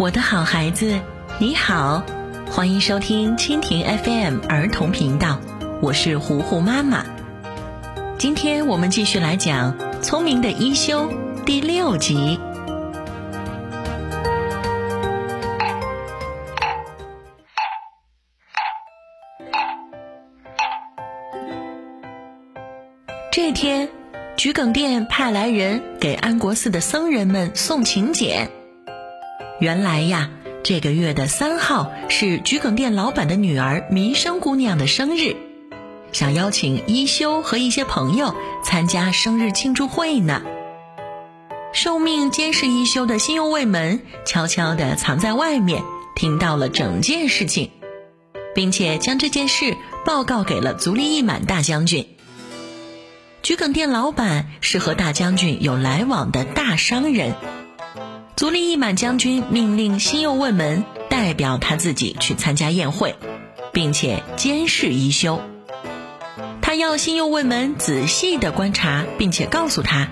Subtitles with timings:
[0.00, 0.98] 我的好孩子，
[1.38, 2.02] 你好，
[2.50, 5.38] 欢迎收听蜻蜓 FM 儿童频道，
[5.82, 7.04] 我是糊糊妈妈。
[8.16, 11.02] 今天我们继续来讲《聪明的一休》
[11.44, 12.40] 第六集。
[23.30, 23.86] 这天，
[24.34, 28.50] 桔梗店派来人给安国寺的僧人们送请柬。
[29.60, 30.30] 原来呀，
[30.62, 35.36] 这个月的三号是桔梗店老板的女儿弥生姑娘的生日，
[36.12, 40.40] 想邀请一休和一些朋友参加生日庆祝会呢。
[41.74, 45.82] 受命监视一休的新右卫门悄悄地藏在外面，
[46.16, 47.70] 听到了整件事情，
[48.54, 52.06] 并且将这件事报告给了足利义满大将军。
[53.42, 57.34] 桔梗店老板是和大将军有来往的大商人，
[58.40, 63.14] 足利义满将军命令新右卫门代表他自己去参加宴会，
[63.70, 65.42] 并且监视一休。
[66.62, 70.08] 他要新右卫门仔细的观察，并且告诉他，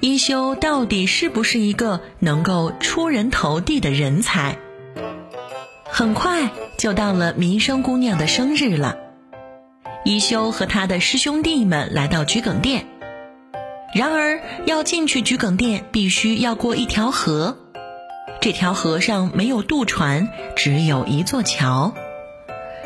[0.00, 4.56] 一休到底是不是一个能够出人头地的人才。
[5.84, 8.96] 很快就到了民生姑娘的生日了。
[10.06, 12.86] 一休和他的师兄弟们来到桔梗店，
[13.94, 17.58] 然而要进去桔梗店，必须要过一条河。
[18.40, 21.94] 这条河上没有渡船，只有一座桥，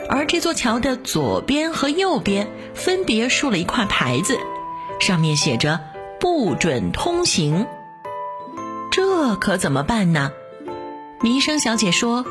[0.08, 4.36] 而这座桥的左边和右边分别竖了一块牌子，
[5.00, 5.80] 上面写着
[6.20, 7.66] “不准通行”。
[8.90, 10.32] 这可怎么办呢？
[11.22, 12.26] 弥生小姐说：“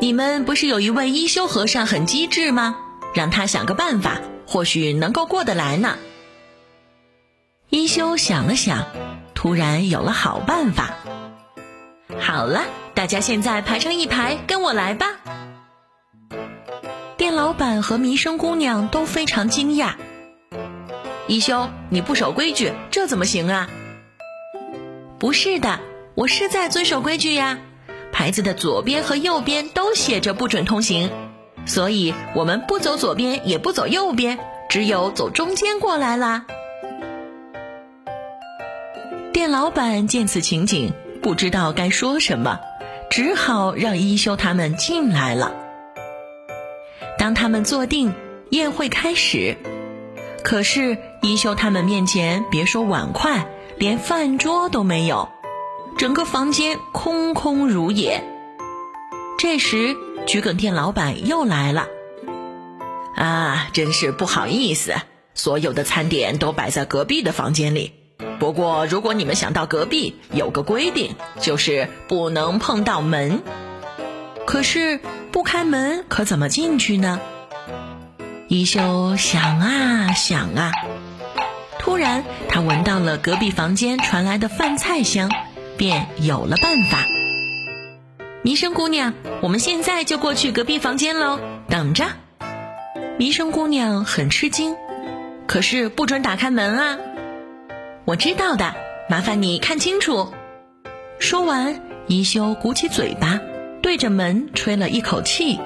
[0.00, 2.76] 你们不是有一位一休和尚很机智吗？”
[3.12, 5.98] 让他想个办法，或许能够过得来呢。
[7.70, 8.86] 一休想了想，
[9.34, 10.94] 突然有了好办法。
[12.20, 12.62] 好了，
[12.94, 15.06] 大家现在排成一排，跟我来吧。
[17.16, 19.94] 店老板和弥生姑娘都非常惊讶。
[21.26, 23.68] 一休，你不守规矩，这怎么行啊？
[25.18, 25.80] 不是的，
[26.14, 27.58] 我是在遵守规矩呀。
[28.12, 31.10] 牌子的左边和右边都写着不准通行。
[31.66, 34.38] 所以我们不走左边，也不走右边，
[34.68, 36.44] 只有走中间过来啦。
[39.34, 42.60] 店老板见此情景，不知道该说什么，
[43.10, 45.56] 只好让一休他们进来了。
[47.18, 48.14] 当他们坐定，
[48.50, 49.56] 宴会开始。
[50.44, 55.28] 可是一休他们面前，别说碗筷，连饭桌都没有，
[55.98, 58.22] 整个房间空空如也。
[59.36, 59.96] 这时。
[60.26, 61.86] 桔梗店老板又来了，
[63.14, 64.94] 啊，真是不好意思，
[65.34, 68.03] 所有的餐点都摆在隔壁的房间里。
[68.38, 73.42] 不过，如果你们想到隔壁，有个规定，就是不能碰到门。
[74.46, 75.00] 可是
[75.32, 77.20] 不开门，可怎么进去呢？
[78.48, 80.72] 一休想啊想啊，
[81.78, 85.30] 突然他闻到了隔壁房间传来的饭菜香，
[85.78, 87.04] 便有了办法。
[88.42, 92.04] 弥生姑娘，我们现在就过去隔壁房间喽，等着。
[93.18, 94.76] 弥生姑娘很吃惊，
[95.46, 96.98] 可是不准打开门啊！
[98.06, 98.74] 我知道的，
[99.08, 100.30] 麻烦你看清楚。
[101.18, 103.40] 说完，一休鼓起嘴巴，
[103.80, 105.58] 对着门吹了一口气。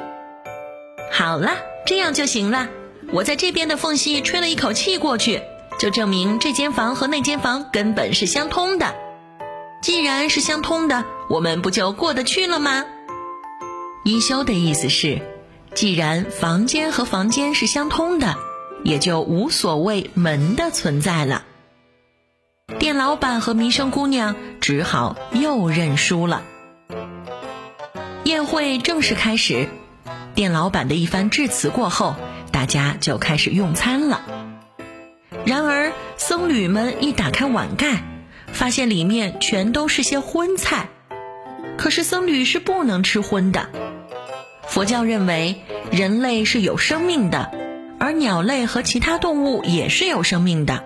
[1.10, 2.68] 好了，这样就行了。
[3.10, 5.42] 我在这边的缝隙吹了一口气过去，
[5.80, 8.94] 就证明这间房和那间房根本是相通的。
[9.82, 12.84] 既然是相通的，我们不就过得去了吗？
[14.04, 15.20] 一休的意思是，
[15.74, 18.36] 既然房间和房间是相通的，
[18.84, 21.42] 也就无所谓门的存在了。
[22.78, 26.42] 店老板和弥生姑娘只好又认输了。
[28.24, 29.68] 宴会正式开始，
[30.34, 32.16] 店老板的一番致辞过后，
[32.52, 34.22] 大家就开始用餐了。
[35.46, 38.02] 然而僧侣们一打开碗盖。
[38.50, 40.88] 发现里面全都是些荤菜，
[41.76, 43.68] 可是僧侣是不能吃荤的。
[44.66, 45.60] 佛教认为
[45.92, 47.52] 人类是有生命的，
[48.00, 50.82] 而鸟类和其他动物也是有生命的。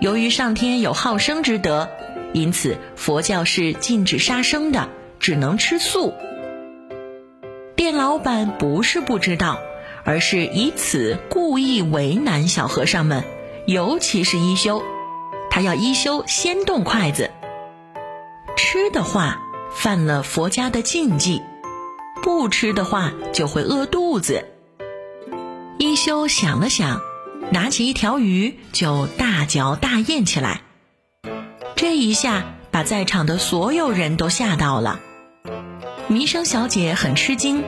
[0.00, 1.90] 由于上天有好生之德，
[2.32, 4.88] 因此佛教是禁止杀生的，
[5.18, 6.14] 只能吃素。
[7.76, 9.58] 店老板不是不知道，
[10.02, 13.24] 而是以此故意为难小和尚们，
[13.66, 14.82] 尤其是一休。
[15.50, 17.30] 他要一休先动筷子，
[18.56, 21.42] 吃的话犯了佛家的禁忌，
[22.22, 24.46] 不吃的话就会饿肚子。
[25.76, 27.00] 一休想了想，
[27.48, 30.60] 拿起一条鱼就大嚼大咽起来，
[31.74, 35.00] 这一下把在场的所有人都吓到了。
[36.06, 37.64] 弥生小姐很吃惊：“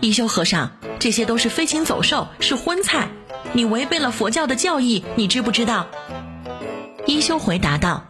[0.00, 3.08] 一休和尚，这些都是飞禽走兽，是荤菜，
[3.52, 5.88] 你违背了佛教的教义，你知不知道？”
[7.06, 8.06] 一休回答道：“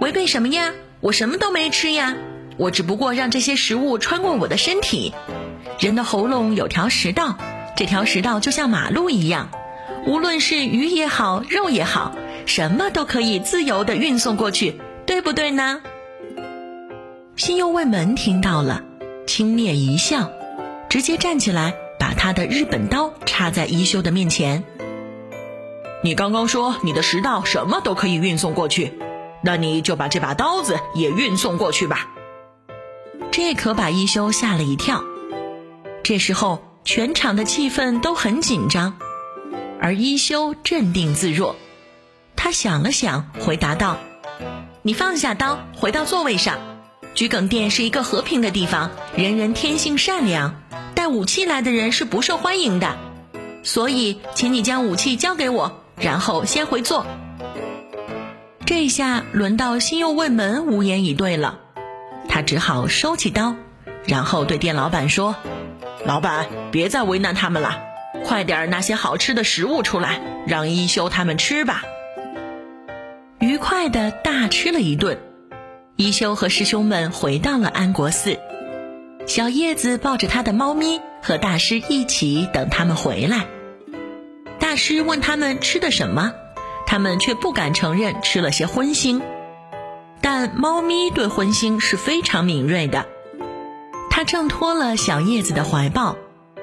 [0.00, 0.72] 违背什么呀？
[1.00, 2.16] 我什么都没吃呀，
[2.56, 5.12] 我只不过让这些食物穿过我的身体。
[5.78, 7.36] 人的喉咙有条食道，
[7.76, 9.50] 这条食道就像马路一样，
[10.06, 12.14] 无论是鱼也好，肉也好。”
[12.46, 15.80] 什么都可以自由的运送过去，对不对呢？
[17.36, 18.82] 新右卫门听到了，
[19.26, 20.30] 轻蔑一笑，
[20.90, 24.62] 直接站起来，把他的日本刀插在一休的面前。
[26.02, 28.92] 你刚刚说你的食道什么都可以运送过去，
[29.42, 32.10] 那你就把这把刀子也运送过去吧。
[33.30, 35.02] 这可把一休吓了一跳。
[36.02, 38.98] 这时候，全场的气氛都很紧张，
[39.80, 41.56] 而一休镇定自若。
[42.36, 43.96] 他想了想，回答道
[44.82, 46.58] ：“你放下刀，回到座位上。
[47.14, 50.60] 桔梗殿是一个和平的地方，人人天性善良，
[50.94, 52.98] 带武器来的人是不受欢迎的。
[53.62, 57.06] 所以，请你将武器交给我，然后先回座。”
[58.66, 61.60] 这下轮到新右卫门无言以对了，
[62.28, 63.54] 他只好收起刀，
[64.06, 65.34] 然后对店老板说
[66.06, 67.82] ：“老板，别再为难他们了，
[68.24, 71.82] 快点拿些好吃的食物出来，让一休他们吃吧。”
[73.40, 75.18] 愉快的大吃了一顿，
[75.96, 78.38] 一休和师兄们回到了安国寺。
[79.26, 83.46] 小叶子抱着他的猫咪和大师一起等他们回来。
[84.58, 86.32] 大师问他们吃的什么，
[86.86, 89.22] 他们却不敢承认吃了些荤腥。
[90.20, 93.06] 但猫咪对荤腥是非常敏锐的，
[94.16, 96.16] 它挣脱了小叶子的怀抱，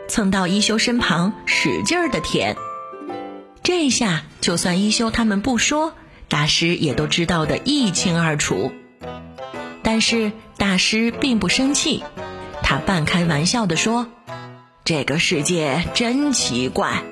[0.07, 2.55] 蹭到一休身旁，使劲儿的舔。
[3.61, 5.91] 这下就算一休他们不说。
[6.29, 8.71] 大师也都知道的一清二楚，
[9.83, 12.05] 但是大师并不生气，
[12.63, 14.07] 他半开玩笑的说
[14.85, 17.03] ：“这个世界真奇怪，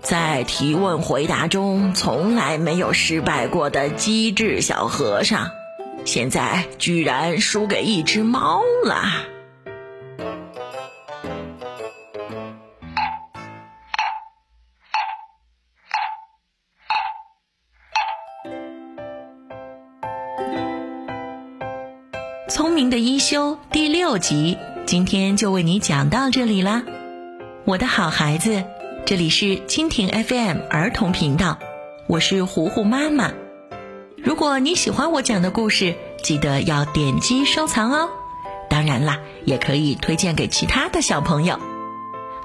[0.00, 5.48] 在提问回答中从来没有失败过的机智小和尚，
[6.04, 9.02] 现在居然输给一只猫了。”
[22.94, 24.56] 的一休第六集，
[24.86, 26.84] 今天就为你讲到这里啦，
[27.64, 28.62] 我的好孩子，
[29.04, 31.58] 这里是蜻蜓 FM 儿童频道，
[32.06, 33.32] 我是糊糊妈妈。
[34.16, 38.10] 如果你喜欢我讲的故事，记得要点击收藏哦。
[38.70, 41.58] 当然啦，也可以推荐给其他的小朋友。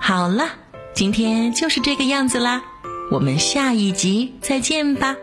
[0.02, 0.48] 好了，
[0.96, 2.64] 今天就是这个样子啦，
[3.12, 5.16] 我们下一集再见吧。